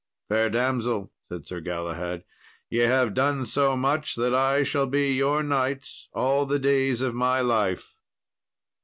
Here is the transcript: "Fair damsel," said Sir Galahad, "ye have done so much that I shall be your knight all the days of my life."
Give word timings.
"Fair 0.29 0.49
damsel," 0.49 1.11
said 1.29 1.45
Sir 1.45 1.59
Galahad, 1.59 2.23
"ye 2.71 2.79
have 2.79 3.13
done 3.13 3.45
so 3.45 3.77
much 3.77 4.15
that 4.15 4.33
I 4.33 4.63
shall 4.63 4.87
be 4.87 5.13
your 5.13 5.43
knight 5.43 5.87
all 6.11 6.47
the 6.47 6.57
days 6.57 7.01
of 7.03 7.13
my 7.13 7.39
life." 7.41 7.93